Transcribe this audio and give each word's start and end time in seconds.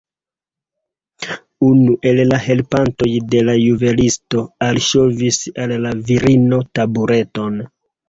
Unu 1.67 1.97
el 2.13 2.21
la 2.31 2.39
helpantoj 2.47 3.11
de 3.35 3.45
la 3.51 3.57
juvelisto 3.59 4.45
alŝovis 4.71 5.41
al 5.63 5.79
la 5.87 5.97
virino 6.11 6.65
tabureton. 6.77 7.67